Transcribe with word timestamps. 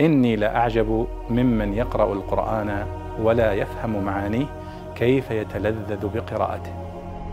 إني 0.00 0.36
لأعجب 0.36 1.08
ممن 1.30 1.74
يقرأ 1.74 2.12
القرآن 2.12 2.86
ولا 3.20 3.52
يفهم 3.52 4.04
معانيه 4.04 4.46
كيف 4.96 5.30
يتلذذ 5.30 6.06
بقراءته. 6.06 6.74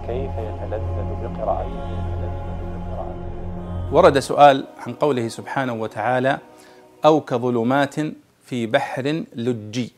كيف 0.08 0.32
يتلذذ 0.32 1.10
بقراءته. 1.24 1.96
ورد 3.92 4.20
سؤال 4.20 4.66
عن 4.88 4.94
قوله 4.94 5.28
سبحانه 5.28 5.74
وتعالى 5.74 6.40
أو 7.06 7.22
كظلمات 7.22 7.96
في 8.46 8.66
بحر 8.66 9.24
لجي. 9.36 9.92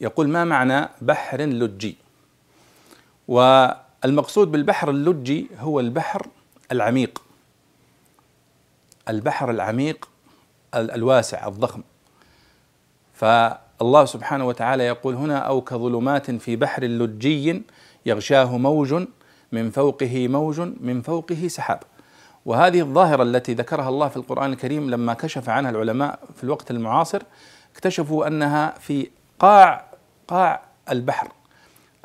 يقول 0.00 0.28
ما 0.28 0.44
معنى 0.44 0.88
بحر 1.00 1.40
لجي؟ 1.40 1.96
والمقصود 3.28 4.52
بالبحر 4.52 4.90
اللجي 4.90 5.46
هو 5.60 5.80
البحر 5.80 6.26
العميق. 6.72 7.22
البحر 9.08 9.50
العميق 9.50 10.08
الواسع 10.80 11.48
الضخم. 11.48 11.82
فالله 13.12 14.04
سبحانه 14.04 14.46
وتعالى 14.46 14.84
يقول 14.84 15.14
هنا 15.14 15.38
أو 15.38 15.60
كظلمات 15.60 16.30
في 16.30 16.56
بحر 16.56 16.84
لجي 16.84 17.62
يغشاه 18.06 18.58
موج 18.58 19.04
من 19.52 19.70
فوقه 19.70 20.28
موج 20.28 20.60
من 20.60 21.02
فوقه 21.02 21.48
سحاب. 21.48 21.80
وهذه 22.46 22.80
الظاهرة 22.80 23.22
التي 23.22 23.54
ذكرها 23.54 23.88
الله 23.88 24.08
في 24.08 24.16
القرآن 24.16 24.52
الكريم 24.52 24.90
لما 24.90 25.14
كشف 25.14 25.48
عنها 25.48 25.70
العلماء 25.70 26.18
في 26.36 26.44
الوقت 26.44 26.70
المعاصر 26.70 27.22
اكتشفوا 27.72 28.26
أنها 28.26 28.74
في 28.78 29.10
قاع 29.38 29.84
قاع 30.28 30.62
البحر 30.90 31.28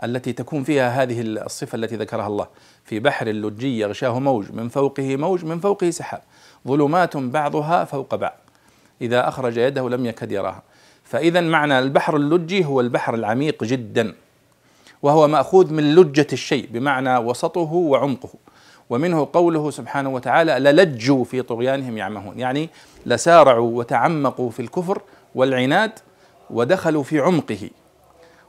التي 0.03 0.33
تكون 0.33 0.63
فيها 0.63 1.03
هذه 1.03 1.21
الصفة 1.21 1.75
التي 1.75 1.95
ذكرها 1.95 2.27
الله. 2.27 2.47
في 2.83 2.99
بحر 2.99 3.27
لجي 3.27 3.79
يغشاه 3.79 4.19
موج 4.19 4.51
من 4.51 4.69
فوقه 4.69 5.15
موج 5.15 5.45
من 5.45 5.59
فوقه 5.59 5.89
سحاب. 5.89 6.21
ظلمات 6.67 7.17
بعضها 7.17 7.85
فوق 7.85 8.15
بعض. 8.15 8.37
إذا 9.01 9.27
أخرج 9.27 9.57
يده 9.57 9.89
لم 9.89 10.05
يكد 10.05 10.31
يراها. 10.31 10.63
فإذا 11.03 11.41
معنى 11.41 11.79
البحر 11.79 12.15
اللجي 12.15 12.65
هو 12.65 12.81
البحر 12.81 13.13
العميق 13.13 13.63
جدا 13.63 14.13
وهو 15.01 15.27
مأخوذ 15.27 15.73
من 15.73 15.95
لجة 15.95 16.27
الشيء 16.33 16.69
بمعنى 16.71 17.17
وسطه 17.17 17.73
وعمقه. 17.73 18.29
ومنه 18.89 19.27
قوله 19.33 19.71
سبحانه 19.71 20.09
وتعالى 20.09 20.59
للجوا 20.59 21.23
في 21.23 21.41
طغيانهم 21.41 21.97
يعمهون. 21.97 22.39
يعني 22.39 22.69
لسارعوا 23.05 23.77
وتعمقوا 23.77 24.49
في 24.49 24.61
الكفر 24.61 25.01
والعناد 25.35 25.91
ودخلوا 26.49 27.03
في 27.03 27.19
عمقه. 27.19 27.69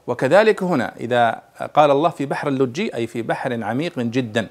وكذلك 0.07 0.63
هنا 0.63 0.93
إذا 0.99 1.41
قال 1.73 1.91
الله 1.91 2.09
في 2.09 2.25
بحر 2.25 2.47
اللجي 2.47 2.95
أي 2.95 3.07
في 3.07 3.21
بحر 3.21 3.63
عميق 3.63 3.99
جدا 3.99 4.47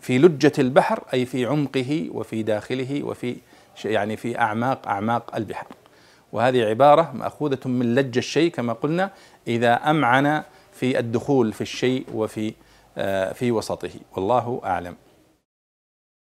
في 0.00 0.18
لجة 0.18 0.52
البحر 0.58 1.02
أي 1.14 1.26
في 1.26 1.46
عمقه 1.46 2.08
وفي 2.12 2.42
داخله 2.42 3.02
وفي 3.02 3.36
يعني 3.84 4.16
في 4.16 4.38
أعماق 4.38 4.88
أعماق 4.88 5.36
البحر 5.36 5.66
وهذه 6.32 6.64
عبارة 6.64 7.12
مأخوذة 7.14 7.58
من 7.64 7.94
لج 7.94 8.18
الشيء 8.18 8.50
كما 8.50 8.72
قلنا 8.72 9.10
إذا 9.46 9.74
أمعن 9.74 10.42
في 10.72 10.98
الدخول 10.98 11.52
في 11.52 11.60
الشيء 11.60 12.06
وفي 12.14 12.54
آه، 12.98 13.32
في 13.32 13.52
وسطه. 13.52 13.90
والله 14.16 14.60
أعلم. 14.64 14.96